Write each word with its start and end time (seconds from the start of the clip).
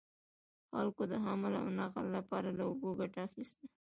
خلکو 0.71 1.03
د 1.11 1.13
حمل 1.25 1.53
او 1.61 1.67
نقل 1.79 2.05
لپاره 2.17 2.49
له 2.57 2.63
اوبو 2.69 2.89
ګټه 2.99 3.19
اخیسته. 3.27 3.65